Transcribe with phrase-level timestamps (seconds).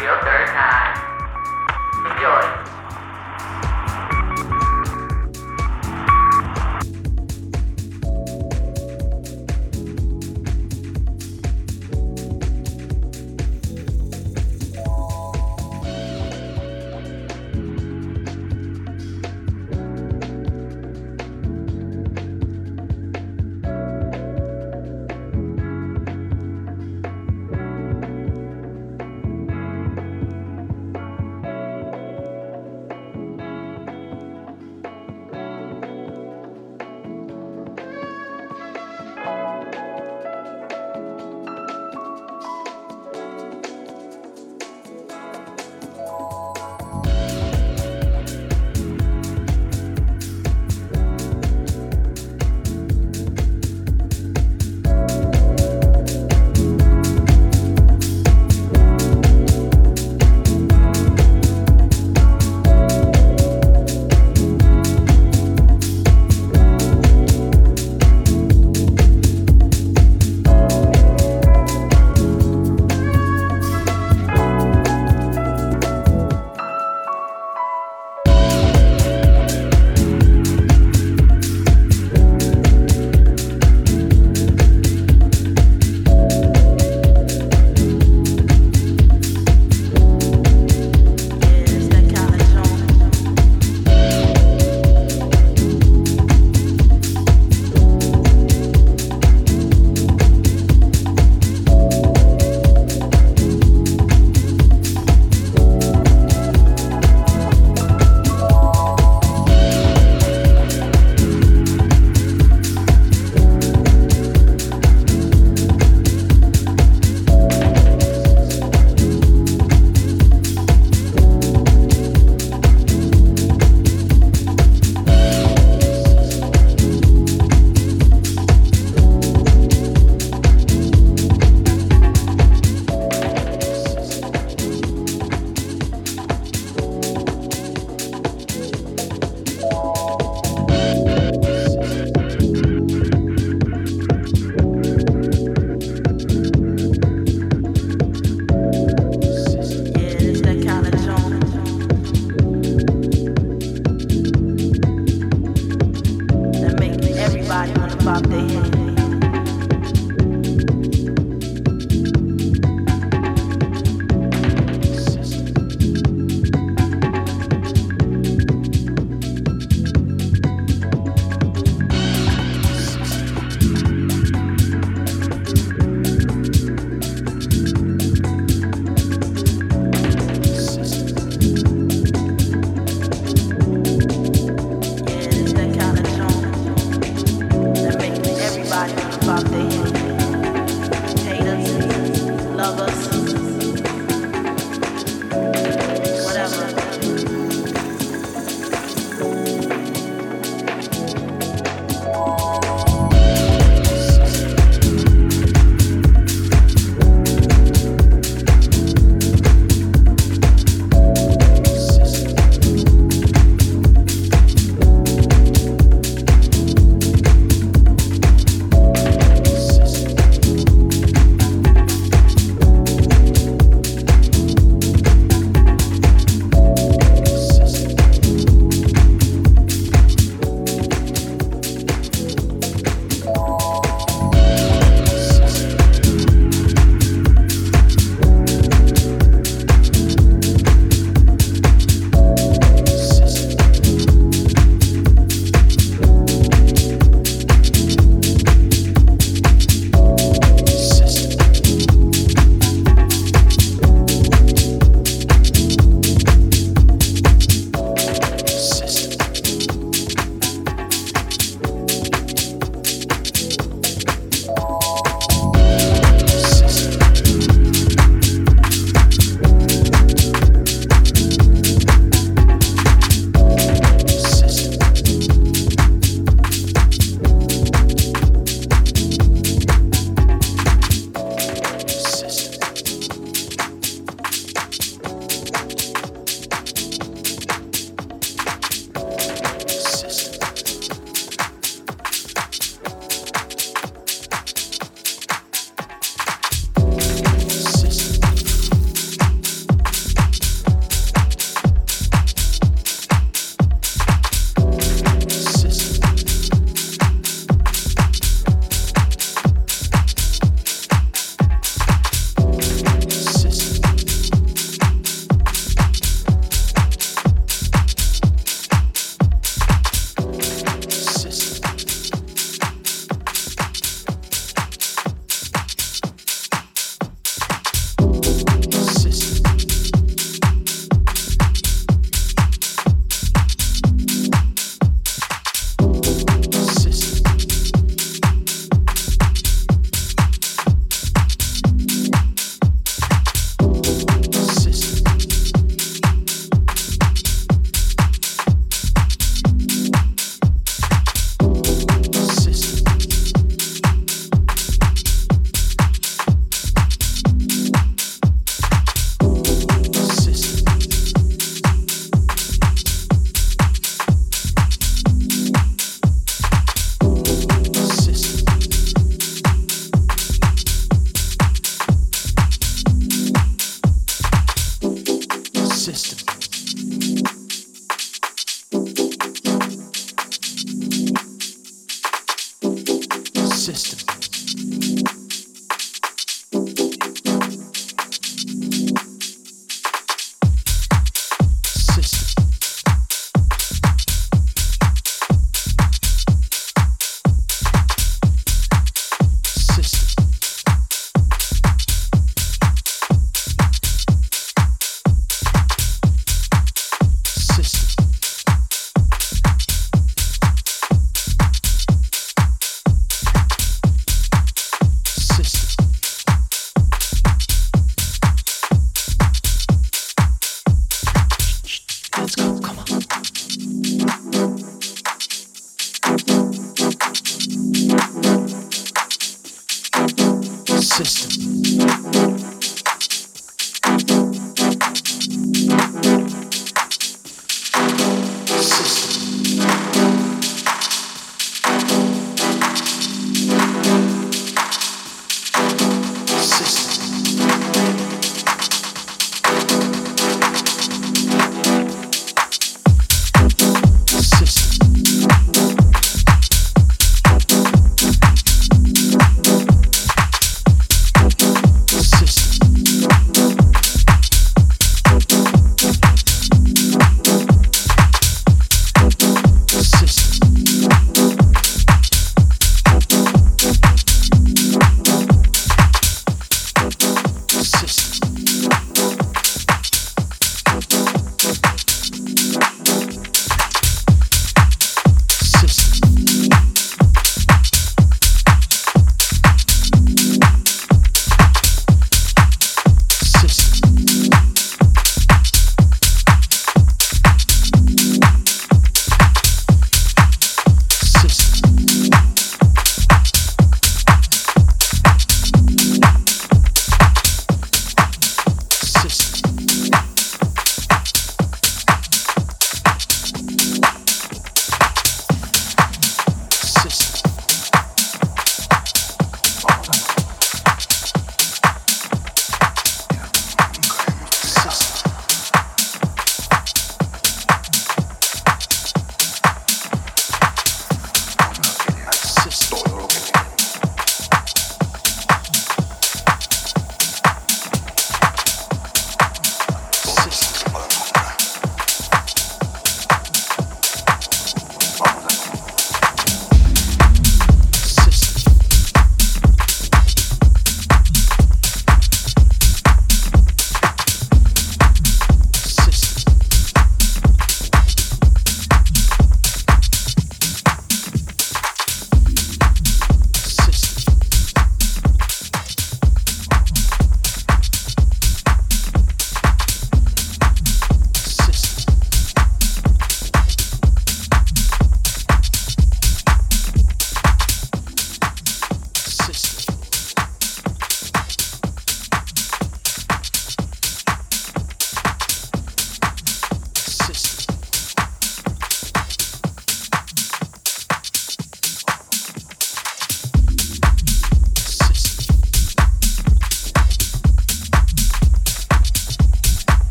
[0.00, 0.67] Your Third Time.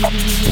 [0.00, 0.48] Thank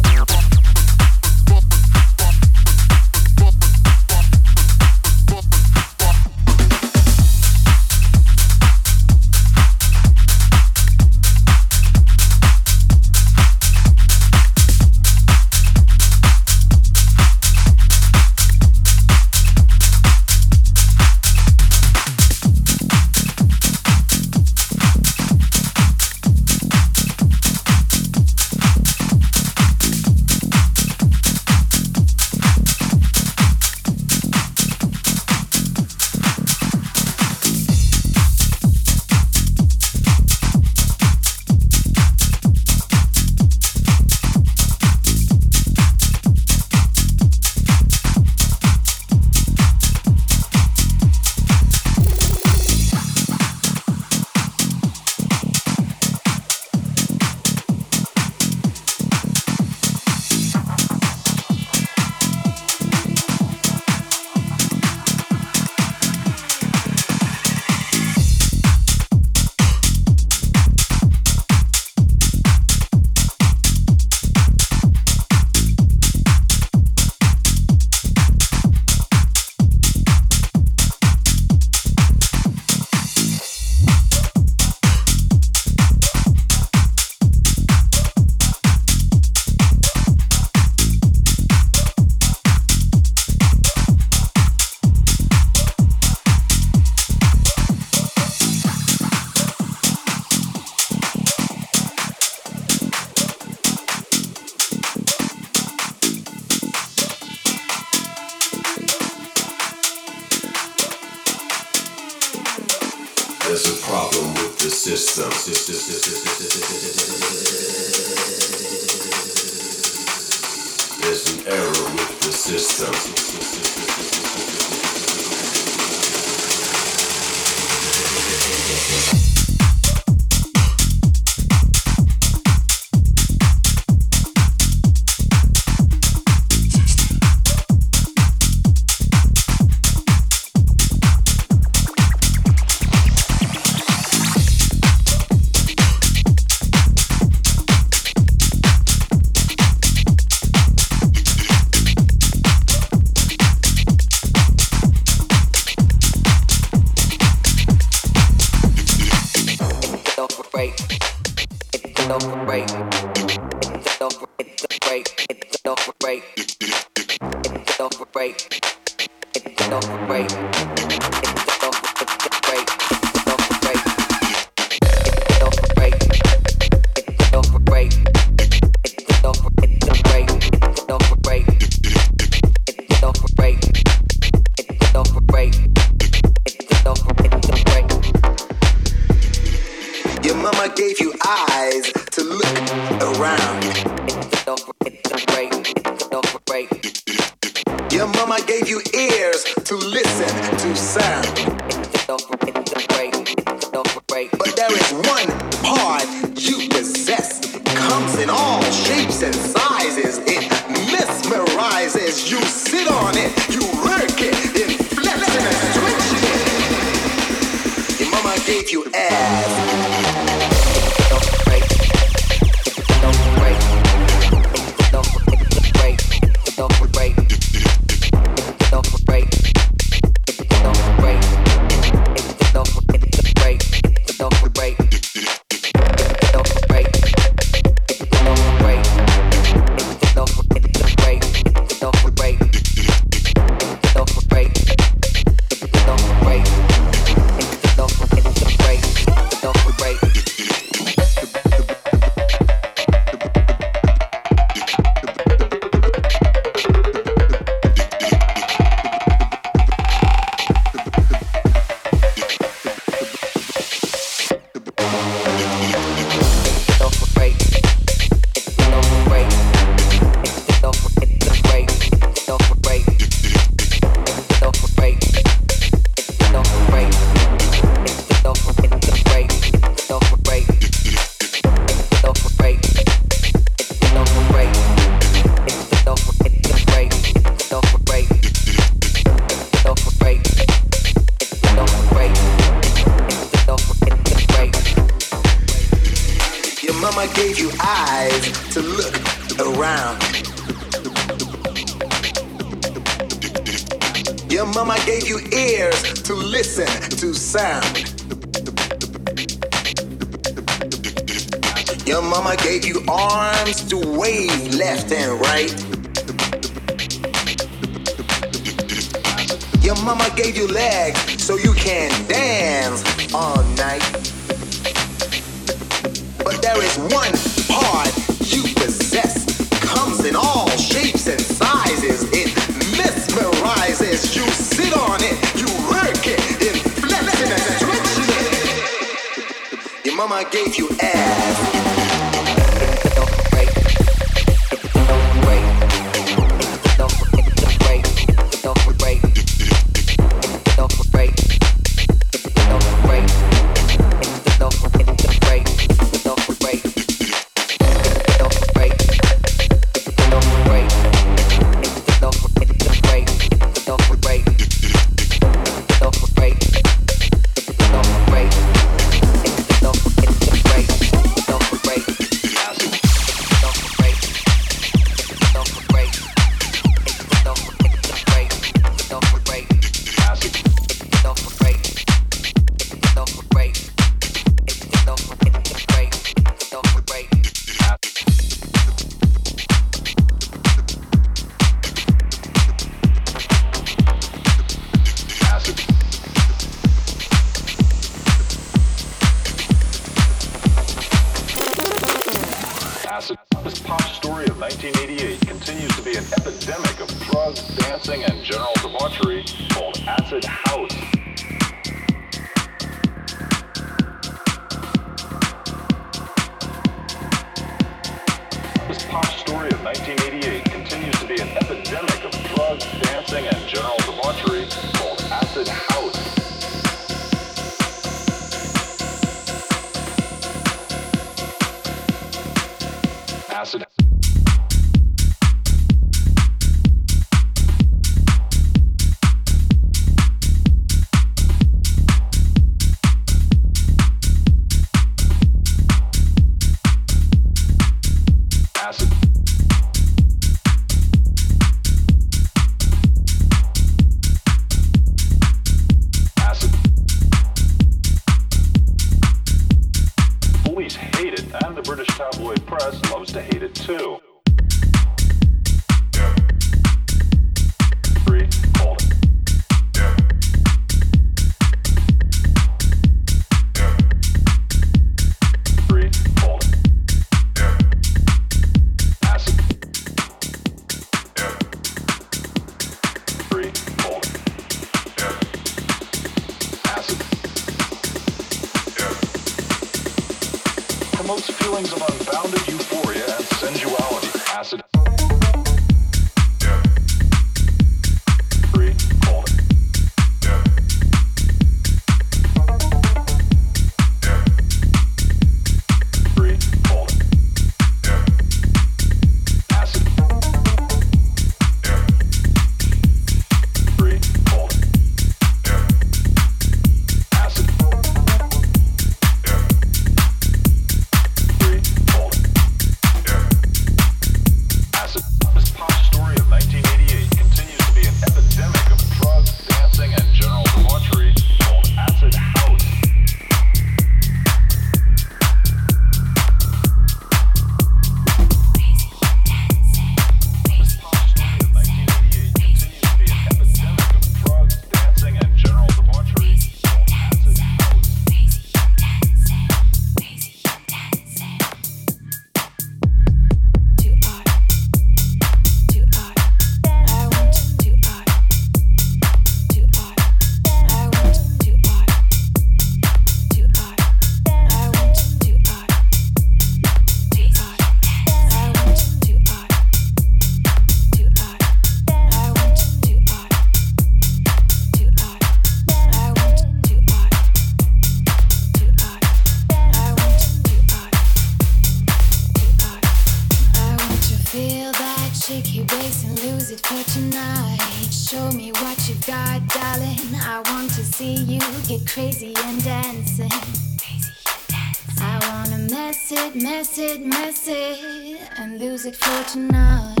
[596.77, 600.00] it, mess it, mess it, and lose it for tonight.